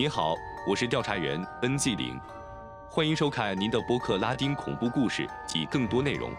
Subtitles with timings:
[0.00, 0.34] 您好，
[0.66, 2.18] 我是调查员 NZ 零，
[2.88, 6.32] 欢迎收看您的播客拉丁恐怖故事及更多内容。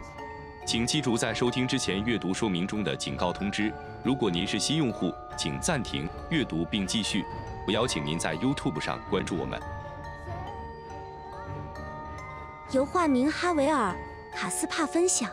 [0.66, 3.72] 请记住在收听之前阅读说明中的警告通知。
[4.02, 7.24] 如果您是新用户，请暂停阅读并继续。
[7.68, 9.62] 我邀请您在 YouTube 上关注我们。
[12.72, 13.96] 由化名哈维尔·
[14.36, 15.30] 卡斯帕分享。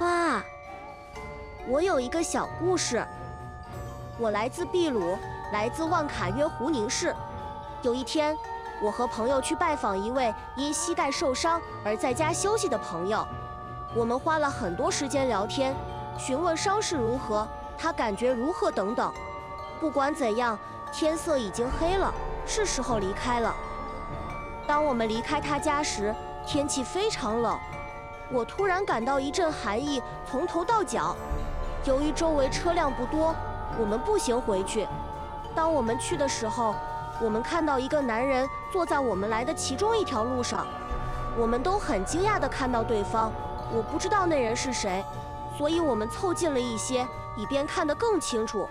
[0.00, 0.42] 哇，
[1.68, 3.06] 我有一个小故事。
[4.16, 5.18] 我来自秘鲁，
[5.52, 7.14] 来自万卡约胡宁市。
[7.84, 8.34] 有一天，
[8.80, 13.26] 我和朋友去拜访一位因膝盖受伤而在家休息的朋友。
[13.94, 15.76] 我们花了很多时间聊天，
[16.16, 19.12] 询问伤势如何，他感觉如何等等。
[19.80, 20.58] 不管怎样，
[20.90, 22.10] 天色已经黑了，
[22.46, 23.54] 是时候离开了。
[24.66, 26.14] 当我们离开他家时，
[26.46, 27.58] 天气非常冷，
[28.32, 31.14] 我突然感到一阵寒意从头到脚。
[31.84, 33.34] 由于周围车辆不多，
[33.78, 34.88] 我们步行回去。
[35.54, 36.74] 当我们去的时候，
[37.20, 40.66] 我们看到一个男人坐在我们来的其中一条路上，
[41.36, 43.32] 我们都很惊讶地看到对方。
[43.72, 45.04] 我不知道那人是谁，
[45.56, 47.06] 所以我们凑近了一些，
[47.36, 48.68] 以便看得更清楚。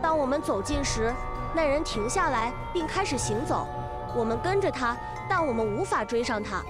[0.00, 1.12] 当我们走近时，
[1.54, 3.66] 那人停下来并开始行走。
[4.14, 4.96] 我们跟着他，
[5.28, 6.62] 但我们无法追上他。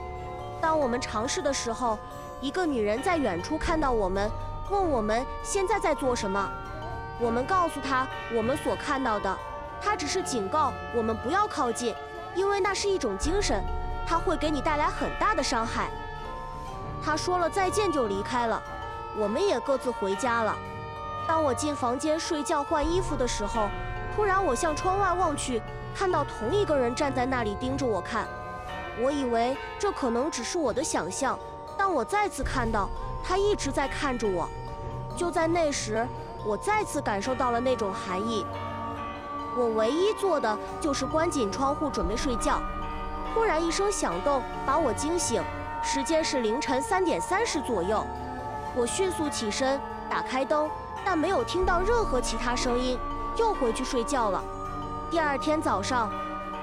[0.61, 1.99] 当我们尝试的时候，
[2.41, 4.31] 一个女人在远处看到我们，
[4.69, 6.51] 问我们现在在做什么。
[7.21, 9.37] 我们告诉她我们所看到的，
[9.81, 11.95] 她只是警告我们不要靠近，
[12.35, 13.63] 因为那是一种精神，
[14.07, 15.89] 它会给你带来很大的伤害。
[17.05, 18.61] 他说了再见就离开了，
[19.17, 20.57] 我们也各自回家了。
[21.29, 23.69] 当我进房间睡觉换衣服的时候，
[24.15, 25.63] 突然我向窗外望去，
[25.95, 28.27] 看到同一个人站在那里盯着我看。
[29.01, 31.39] 我以为这可能只是我的想象，
[31.77, 32.89] 但我再次看到
[33.23, 34.49] 他一直在看着我。
[35.17, 36.07] 就在那时，
[36.45, 38.45] 我再次感受到了那种寒意。
[39.57, 42.61] 我唯一做的就是关紧窗户准备睡觉。
[43.33, 45.43] 突然一声响动把我惊醒。
[45.83, 48.05] 时间是凌晨三点三十左右，
[48.75, 49.81] 我迅速起身，
[50.11, 50.69] 打开灯，
[51.05, 52.99] 但没有听到任何其他声音，
[53.37, 54.43] 又回去睡觉了。
[55.13, 56.11] 第二天早上，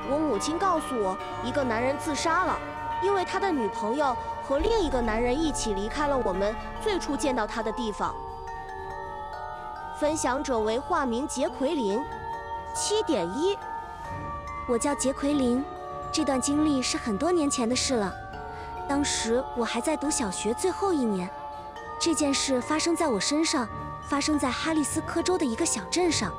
[0.10, 2.60] 我母亲告诉我，一个男人自杀了，
[3.02, 4.14] 因为他的女朋友
[4.46, 8.14] 和另一个男人一起离开了我们最初见到他的地方。
[9.98, 12.04] 分享者为化名杰奎琳，
[12.74, 13.56] 七点一，
[14.68, 15.64] 我叫杰奎琳，
[16.12, 18.12] 这段经历是很多年前的事了。
[18.90, 21.30] 当时我还在读小学最后一年，
[22.00, 23.68] 这件事发生在我身上，
[24.10, 26.34] 发生在哈利斯科州的一个小镇上。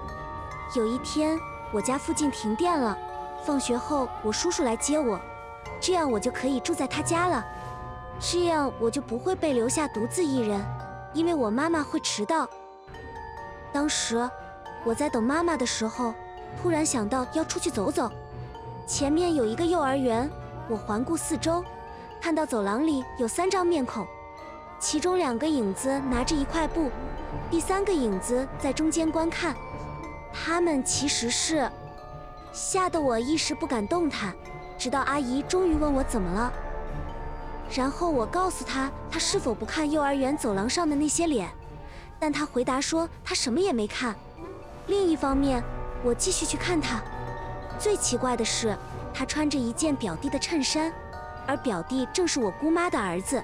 [0.75, 1.39] 有一天，
[1.73, 2.99] 我家附近停电了，
[3.47, 5.21] 放学后我叔叔来接我，
[5.81, 7.45] 这样我就可以住在他家了，
[8.19, 10.61] 这样我就不会被留下独自一人，
[11.13, 12.49] 因为我妈妈会迟到。
[13.73, 14.29] 当时
[14.85, 16.13] 我在等妈妈的时候，
[16.61, 18.11] 突然想到要出去走走，
[18.87, 20.31] 前面有一个幼儿园，
[20.69, 21.65] 我环顾四周。
[22.21, 24.07] 看到走廊里有三张面孔，
[24.81, 26.91] 其中两个影子拿着一块布，
[27.51, 29.55] 第三个影子在中间观看。
[30.33, 31.71] 他们其实是
[32.51, 34.35] 吓得我一时不敢动弹，
[34.79, 36.53] 直到阿姨终于问我怎么了。
[37.71, 41.51] 然后我告诉她，她是否不看幼儿园走廊上的那些脸，
[42.19, 44.15] 但她回答说她什么也没看。
[44.87, 45.63] 另一方面，
[46.05, 47.03] 我继续去看他。
[47.79, 48.77] 最奇怪的是，
[49.13, 50.93] 他穿着一件表弟的衬衫。
[51.47, 53.43] 而表弟正是我姑妈的儿子，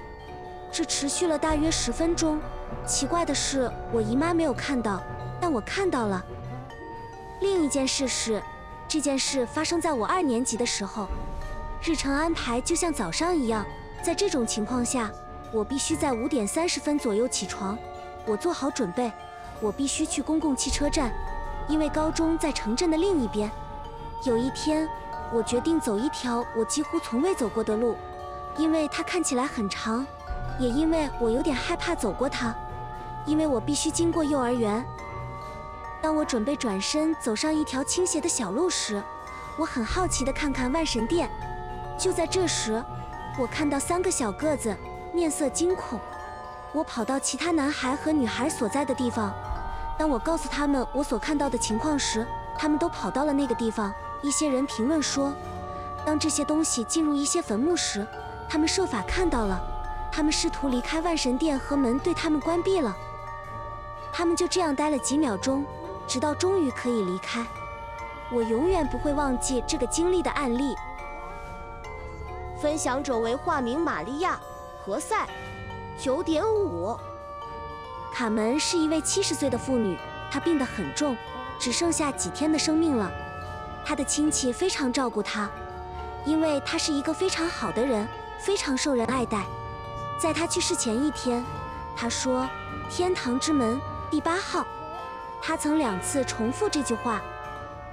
[0.71, 2.39] 这持续了大约十分钟。
[2.85, 5.03] 奇怪的是，我姨妈没有看到，
[5.39, 6.23] 但我看到了。
[7.41, 8.41] 另一件事是，
[8.87, 11.07] 这件事发生在我二年级的时候，
[11.83, 13.63] 日程安排就像早上一样。
[14.01, 15.11] 在这种情况下，
[15.51, 17.77] 我必须在五点三十分左右起床。
[18.25, 19.11] 我做好准备，
[19.59, 21.13] 我必须去公共汽车站，
[21.67, 23.49] 因为高中在城镇的另一边。
[24.23, 24.87] 有一天。
[25.33, 27.95] 我决定走一条我几乎从未走过的路，
[28.57, 30.05] 因为它看起来很长，
[30.59, 32.53] 也因为我有点害怕走过它，
[33.25, 34.85] 因为我必须经过幼儿园。
[36.01, 39.01] 当我准备转身走上一条倾斜的小路时，
[39.57, 41.31] 我很好奇地看看万神殿。
[41.97, 42.83] 就在这时，
[43.39, 44.75] 我看到三个小个子，
[45.13, 45.97] 面色惊恐。
[46.73, 49.33] 我跑到其他男孩和女孩所在的地方。
[50.01, 52.25] 当我告诉他们我所看到的情况时，
[52.57, 53.93] 他们都跑到了那个地方。
[54.23, 55.31] 一些人评论说，
[56.03, 58.03] 当这些东西进入一些坟墓时，
[58.49, 59.61] 他们设法看到了，
[60.11, 62.97] 他们试图离开万神殿和门对他们关闭了。
[64.11, 65.63] 他们就这样待了几秒钟，
[66.07, 67.45] 直到终于可以离开。
[68.31, 70.75] 我永远不会忘记这个经历的案例。
[72.59, 74.33] 分享者为化名玛利亚·
[74.83, 75.15] 何塞，
[75.95, 76.97] 九点五。
[78.13, 79.97] 卡门是一位七十岁的妇女，
[80.29, 81.15] 她病得很重，
[81.57, 83.11] 只剩下几天的生命了。
[83.85, 85.49] 她的亲戚非常照顾她，
[86.25, 89.43] 因为她是一个非常好的人，非常受人爱戴。
[90.19, 91.43] 在她去世前一天，
[91.95, 92.47] 她说
[92.91, 93.79] ：“天堂之门
[94.09, 94.65] 第八号。”
[95.41, 97.21] 她曾两次重复这句话。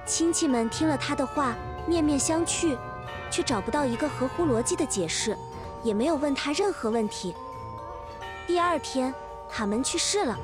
[0.05, 1.55] 亲戚们听了她的话，
[1.87, 2.77] 面面相觑，
[3.31, 5.37] 却找不到一个合乎逻辑的解释，
[5.81, 7.35] 也没有问他任何问题。
[8.45, 9.13] 第二天，
[9.51, 10.37] 卡门去世了。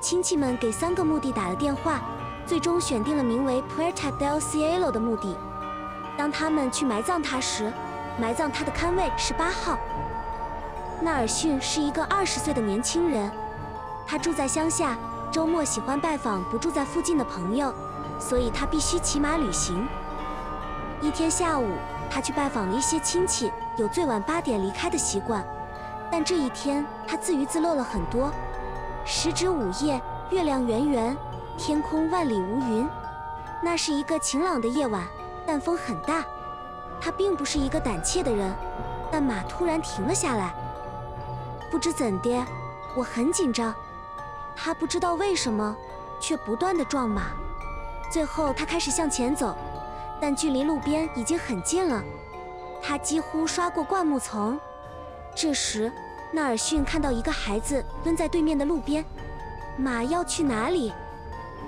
[0.00, 2.00] 亲戚们给三个墓地打了电话，
[2.44, 5.36] 最终选定了名为 Puerta del Cielo 的墓地。
[6.16, 7.72] 当他们去埋葬他时，
[8.18, 9.78] 埋葬他的龛位是八号。
[11.00, 13.30] 纳尔逊是一个二十岁的年轻人，
[14.06, 14.96] 他住在乡下，
[15.30, 17.72] 周末喜欢拜访不住在附近的朋友，
[18.18, 19.86] 所以他必须骑马旅行。
[21.00, 21.68] 一天下午，
[22.10, 25.44] 他去拜访了一些亲戚，有最晚八点离开的习惯。
[26.12, 28.30] 但这一天，他自娱自乐了很多。
[29.02, 29.98] 时值午夜，
[30.28, 31.16] 月亮圆圆，
[31.56, 32.86] 天空万里无云。
[33.62, 35.02] 那是一个晴朗的夜晚，
[35.46, 36.22] 但风很大。
[37.00, 38.54] 他并不是一个胆怯的人，
[39.10, 40.54] 但马突然停了下来。
[41.70, 42.44] 不知怎的，
[42.94, 43.74] 我很紧张。
[44.54, 45.74] 他不知道为什么，
[46.20, 47.28] 却不断地撞马。
[48.12, 49.56] 最后，他开始向前走，
[50.20, 52.04] 但距离路边已经很近了。
[52.82, 54.60] 他几乎刷过灌木丛。
[55.34, 55.90] 这时，
[56.32, 59.04] 纳尔逊看到一个孩子蹲在对面的路边。
[59.76, 60.92] 马要去哪里？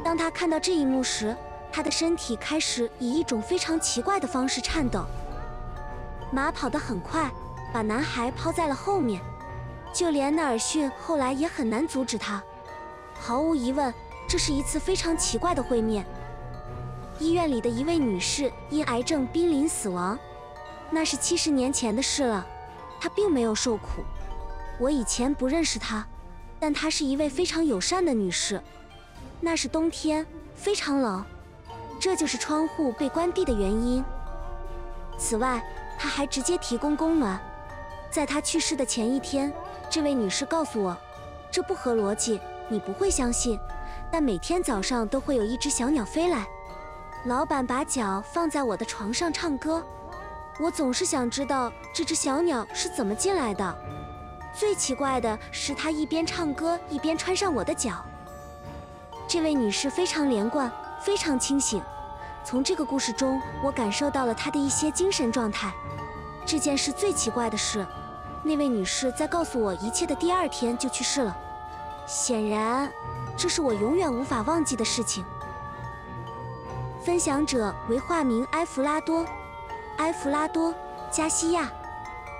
[0.02, 1.36] 当他看到这一幕时，
[1.70, 5.04] 他的身体开始以一种非常奇怪的方式颤抖。
[6.30, 7.30] 马跑得很快，
[7.72, 9.20] 把男孩抛在了后面。
[9.92, 12.42] 就连纳尔逊后来也很难阻止他。
[13.14, 13.92] 毫无疑问，
[14.28, 16.04] 这是一次非常奇怪的会面。
[17.20, 20.18] 医院里的一位女士因癌症濒临死亡，
[20.90, 22.44] 那是七十年前的事了。
[23.00, 24.02] 她并没有受苦。
[24.78, 26.06] 我以前不认识她，
[26.58, 28.60] 但她是一位非常友善的女士。
[29.40, 31.24] 那是冬天，非常冷，
[32.00, 34.04] 这就是窗户被关闭的原因。
[35.18, 35.62] 此外，
[35.98, 37.40] 她还直接提供供暖。
[38.10, 39.52] 在她去世的前一天，
[39.90, 40.96] 这位女士告诉我，
[41.50, 43.58] 这不合逻辑，你不会相信。
[44.10, 46.46] 但每天早上都会有一只小鸟飞来。
[47.26, 49.84] 老板把脚放在我的床上唱歌。
[50.60, 53.76] 我总是想知道这只小鸟是怎么进来的。
[54.54, 58.04] 最奇怪的是，她一边唱歌一边穿上我的脚。
[59.26, 60.70] 这位女士非常连贯，
[61.00, 61.82] 非常清醒。
[62.44, 65.72] 从这个故事中，我感受到了她的一些精神状态。
[66.46, 67.84] 这件事最奇怪的是，
[68.42, 71.36] 那位女士在告诉我一切的第二天就去世了。
[72.06, 72.92] 显然，
[73.36, 75.24] 这是我永远无法忘记的事情。
[77.02, 79.26] 分享者为化名埃弗拉多。
[79.96, 80.74] 埃弗拉多，
[81.10, 81.70] 加西亚。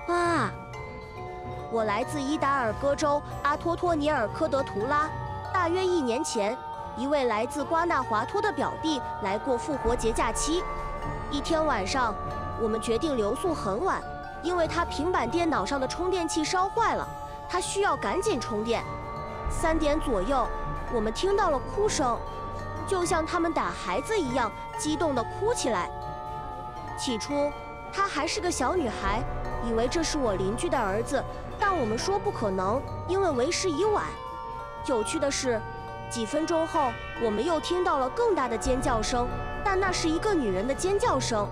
[0.07, 0.51] 哇！
[1.75, 5.09] 我来自伊达尔戈州阿托托尼尔科德图拉。
[5.53, 6.57] 大约一年前，
[6.95, 10.63] 一位来自瓜纳华托的表弟来过复活节假期。
[11.29, 12.15] 一天晚上，
[12.61, 14.01] 我们决定留宿很晚，
[14.41, 17.05] 因为他平板电脑上的充电器烧坏了，
[17.49, 18.81] 他需要赶紧充电。
[19.49, 20.47] 三点左右，
[20.93, 22.17] 我们听到了哭声，
[22.87, 25.91] 就像他们打孩子一样，激动地哭起来。
[26.97, 27.51] 起初，
[27.91, 29.21] 她还是个小女孩，
[29.67, 31.21] 以为这是我邻居的儿子，
[31.59, 34.05] 但我们说不可能，因为为时已晚。
[34.85, 35.59] 有趣的是，
[36.09, 36.91] 几分钟后，
[37.21, 39.27] 我们又听到了更大的尖叫声，
[39.63, 41.47] 但那是一个女人的尖叫声。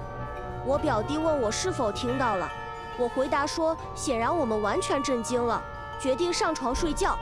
[0.66, 2.50] 我表弟问我是否听到了，
[2.98, 5.62] 我回答说，显然我们完全震惊了，
[6.00, 7.18] 决定上床睡觉。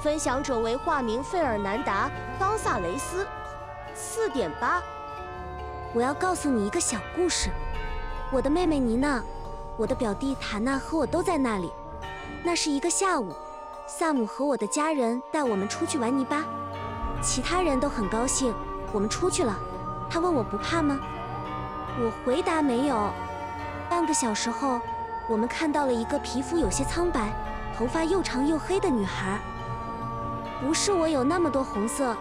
[0.00, 2.10] 分享者为化名费尔南达·
[2.40, 3.26] 冈萨雷斯，
[3.94, 4.82] 四点八。
[5.94, 7.50] 我要告诉你一个小故事。
[8.32, 9.22] 我的妹妹妮娜，
[9.76, 11.72] 我的表弟塔纳和我都在那里。
[12.44, 13.34] 那是一个下午，
[13.86, 16.44] 萨姆和我的家人带我们出去玩泥巴，
[17.22, 18.52] 其他人都很高兴。
[18.92, 19.58] 我们出去了，
[20.10, 20.98] 他问我不怕吗？
[22.00, 23.10] 我回答没有。
[23.88, 24.80] 半个小时后，
[25.28, 27.32] 我们看到了一个皮肤有些苍白、
[27.76, 29.38] 头发又长又黑的女孩。
[30.60, 32.16] 不是我有那么多红色，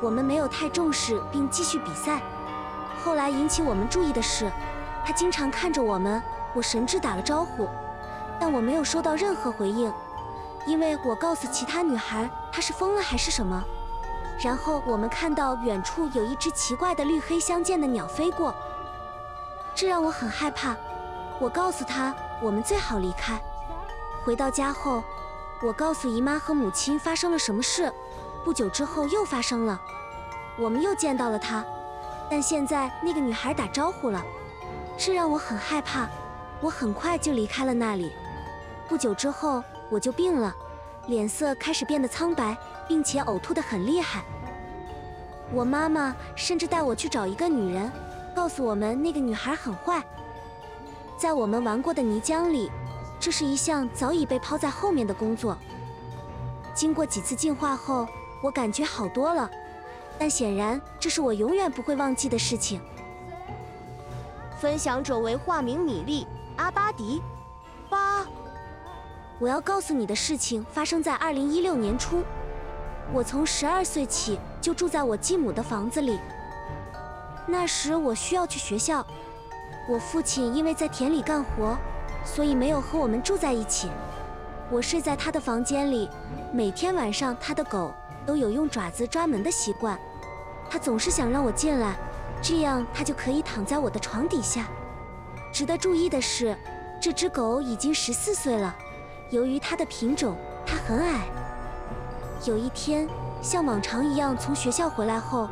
[0.00, 2.20] 我们没有太重视，并继续比赛。
[3.02, 4.50] 后来引起我们注意的是，
[5.04, 6.22] 他经常看着我们。
[6.54, 7.68] 我神智打了招呼，
[8.38, 9.92] 但我没有收到任何回应，
[10.66, 13.62] 因为我告诉其他女孩她是疯了还是什么。
[14.40, 18.54] 然后我们看到远处有一只奇怪的绿黑相间的鸟飞过，
[19.74, 20.76] 这让我很害怕。
[21.38, 23.40] 我告诉她我们最好离开。
[24.24, 25.02] 回到家后，
[25.62, 27.92] 我告诉姨妈和母亲发生了什么事。
[28.44, 29.80] 不久之后又发生了，
[30.58, 31.64] 我们又见到了她。
[32.28, 34.20] 但现在那个女孩打招呼了，
[34.96, 36.08] 这让我很害怕。
[36.62, 38.12] 我很快就离开了那里。
[38.88, 40.54] 不久之后我就病了，
[41.08, 42.56] 脸色开始变得苍白，
[42.88, 44.22] 并且呕吐得很厉害。
[45.52, 47.90] 我妈妈甚至带我去找一个女人，
[48.34, 50.02] 告诉我们那个女孩很坏。
[51.18, 52.70] 在我们玩过的泥浆里，
[53.20, 55.58] 这是一项早已被抛在后面的工作。
[56.74, 58.06] 经过几次进化后，
[58.42, 59.50] 我感觉好多了，
[60.18, 62.80] 但显然这是我永远不会忘记的事情。
[64.58, 66.26] 分享者为化名米粒
[66.62, 67.20] 阿巴迪。
[67.90, 68.24] 八，
[69.40, 72.22] 我要告诉你的事情发生在二零一六年初。
[73.12, 76.20] 我从十二岁起就住在我继母的房子里。
[77.48, 79.04] 那时我需要去学校，
[79.88, 81.76] 我父亲因为在田里干活，
[82.24, 83.90] 所以没有和我们住在一起。
[84.70, 86.08] 我睡在他的房间里，
[86.52, 87.92] 每天晚上他的狗
[88.24, 89.98] 都有用爪子抓门的习惯，
[90.70, 91.96] 他总是想让我进来，
[92.40, 94.68] 这样他就可以躺在我的床底下。
[95.52, 96.56] 值得注意的是，
[96.98, 98.74] 这只狗已经十四岁了，
[99.28, 101.26] 由于它的品种，它很矮。
[102.46, 103.06] 有一天，
[103.42, 105.50] 像往常一样从学校回来后，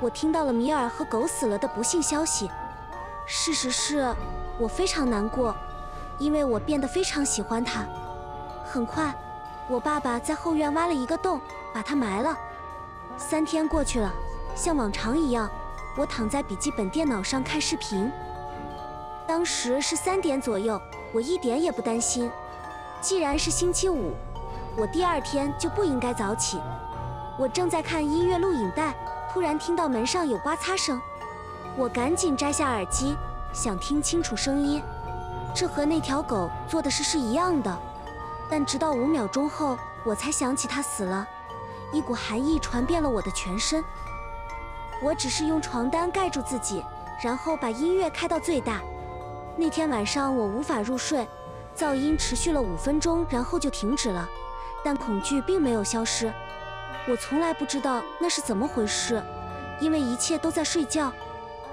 [0.00, 2.50] 我听到了米尔和狗死了的不幸消息。
[3.26, 4.10] 事实是，
[4.58, 5.54] 我非常难过，
[6.18, 7.84] 因为我变得非常喜欢它。
[8.64, 9.14] 很快，
[9.68, 11.38] 我爸爸在后院挖了一个洞，
[11.74, 12.34] 把它埋了。
[13.18, 14.10] 三天过去了，
[14.54, 15.50] 像往常一样，
[15.94, 18.10] 我躺在笔记本电脑上看视频。
[19.26, 20.80] 当时是三点左右，
[21.12, 22.30] 我一点也不担心。
[23.00, 24.14] 既然是星期五。
[24.78, 26.60] 我第二天就不应该早起。
[27.38, 28.94] 我正在看音乐录影带，
[29.32, 31.00] 突然听到门上有刮擦声。
[31.78, 33.16] 我赶紧摘下耳机，
[33.54, 34.82] 想听清楚声音。
[35.54, 37.74] 这和那条狗做的事是一样的。
[38.50, 41.26] 但直到五秒钟后，我才想起它死了。
[41.90, 43.82] 一股寒意传遍了我的全身。
[45.02, 46.84] 我只是用床单盖住自己，
[47.22, 48.82] 然后把音乐开到最大。
[49.58, 51.26] 那天晚上我无法入睡，
[51.74, 54.28] 噪音持续了五分钟，然后就停止了。
[54.84, 56.30] 但恐惧并没有消失，
[57.08, 59.22] 我从来不知道那是怎么回事，
[59.80, 61.10] 因为一切都在睡觉，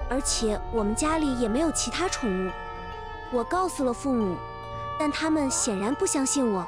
[0.08, 2.50] 而且我们家里也没有其他宠物。
[3.30, 4.34] 我告诉了父母，
[4.98, 6.66] 但他们显然不相信我。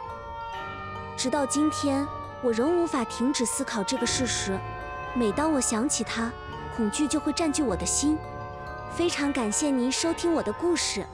[1.16, 2.06] 直到今天，
[2.42, 4.58] 我仍无法停止思考这个事实。
[5.14, 6.30] 每当我想起它，
[6.76, 8.18] 恐惧就会占据我的心。
[8.96, 11.04] 非常感谢您收听我的故事。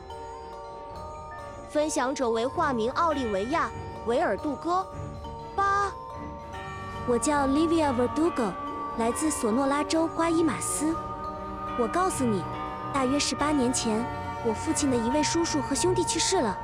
[1.69, 3.69] 分享者为化名奥利维亚·
[4.09, 4.87] 维尔杜戈。
[5.57, 5.91] 八，
[7.09, 8.53] 我叫 Livia Verdugo，
[8.99, 10.95] 来自索诺拉州瓜伊马斯。
[11.77, 12.45] 我告诉你，
[12.95, 14.07] 大约十八年前，
[14.47, 16.57] 我父亲的一位叔叔和兄弟去世了。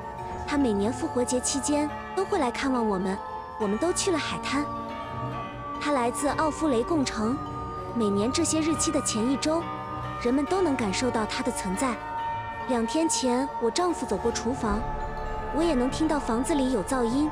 [0.47, 3.19] 他每年复活节期间都会来看望我们，
[3.59, 4.65] 我们都去了海滩。
[5.81, 7.37] 他来自奥夫雷贡城，
[7.97, 9.61] 每年这些日期的前一周，
[10.21, 11.95] 人们都能感受到他的存在。
[12.69, 14.81] 两天前，我丈夫走过厨房，
[15.55, 17.31] 我也能听到房子里有噪音。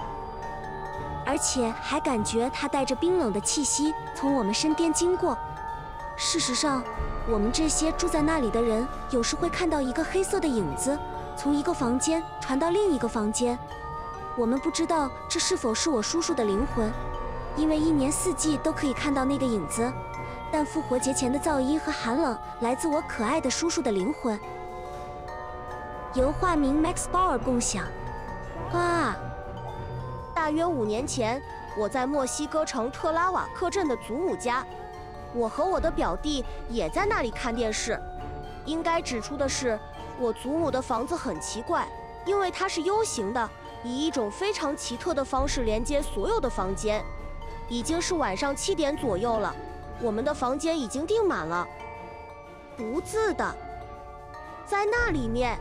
[1.24, 5.36] 而且还感觉它带着冰冷的气息从我们身边经过。
[6.16, 6.82] 事实上，
[7.28, 10.96] 我们这些住在那里的人有时会看到一个黑色的影子
[11.36, 13.58] 从一个房间传到另一个房间。
[14.36, 16.90] 我们不知道这是否是我叔叔的灵魂，
[17.56, 19.92] 因为一年四季都可以看到那个影子。
[20.58, 24.40] 但复活节前的噪音和寒冷来自我可爱的叔叔的灵魂。
[26.14, 27.84] 由化名 Max Bauer 共享。
[28.72, 29.14] 啊。
[30.34, 31.42] 大约五年前，
[31.76, 34.66] 我在墨西哥城特拉瓦克镇的祖母家，
[35.34, 38.00] 我和我的表弟也在那里看电视。
[38.64, 39.78] 应该指出的是，
[40.18, 41.86] 我祖母的房子很奇怪，
[42.24, 43.50] 因为它是 U 型的，
[43.84, 47.04] 以一种非常奇特的方式连接所有的房间。
[47.68, 49.54] 已经是晚上七点左右了，
[50.00, 51.66] 我们的房间已经订满了。
[52.76, 53.54] 独自的，
[54.66, 55.58] 在那里面，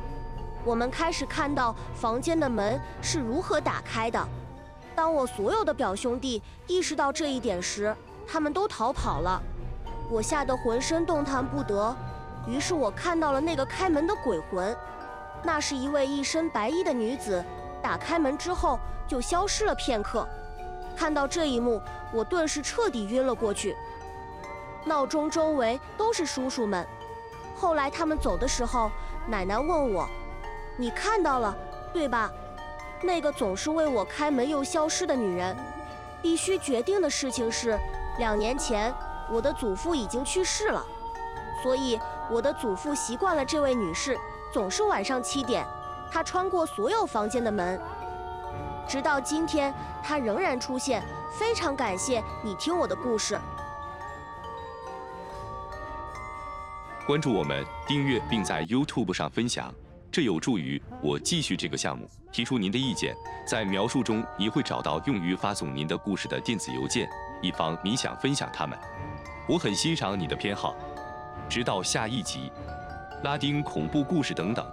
[0.66, 4.28] 我们开始看到房间的门是如何打开的。
[4.94, 7.96] 当我所有的表兄弟意识到这一点时，
[8.28, 9.42] 他们都逃跑了。
[10.10, 11.96] 我吓得浑身动弹不得。
[12.48, 14.76] 于是我看到了那个开门的鬼魂，
[15.44, 17.44] 那是一位一身白衣的女子。
[17.82, 20.28] 打开门之后就消失了片刻。
[20.96, 21.82] 看到这一幕，
[22.14, 23.76] 我顿时彻底晕了过去。
[24.86, 26.88] 闹钟周围都是叔叔们。
[27.58, 28.92] 后来他们走的时候，
[29.28, 30.08] 奶奶问我
[30.78, 31.56] ：“你看到了，
[31.92, 32.32] 对吧？”
[33.02, 35.56] 那个总是为我开门又消失的女人，
[36.22, 37.78] 必须决定的事情是，
[38.18, 38.94] 两年前
[39.32, 40.84] 我的祖父已经去世了，
[41.62, 42.00] 所以
[42.32, 44.18] 我的祖父习惯了这位女士
[44.52, 45.66] 总是晚上七点，
[46.12, 47.80] 她穿过所有房间的门，
[48.88, 49.74] 直到今天
[50.04, 51.04] 她仍然出现。
[51.38, 53.38] 非常感谢你听我的故事，
[57.06, 59.72] 关注我们，订阅并在 YouTube 上分享。
[60.12, 62.10] 这有助于我继续这个项目。
[62.32, 67.08] 提出您的意见，在描述中你会找到用于发送您的故事的电子邮件，
[67.44, 68.76] 以防你想分享它们。
[69.48, 70.76] 我很欣赏你的偏好。
[71.48, 72.52] 直到下一集，
[73.24, 74.66] 拉丁恐怖故事等等。